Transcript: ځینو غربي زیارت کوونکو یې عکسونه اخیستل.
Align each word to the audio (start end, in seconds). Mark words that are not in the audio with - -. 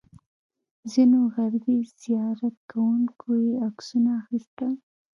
ځینو 0.91 1.19
غربي 1.33 1.77
زیارت 2.01 2.55
کوونکو 2.71 3.27
یې 3.43 3.53
عکسونه 3.67 4.09
اخیستل. 4.21 4.73